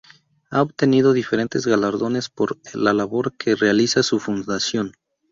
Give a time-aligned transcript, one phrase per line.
[0.49, 4.93] Ha obtenido diferentes galardones por la labor que realiza su Fundación.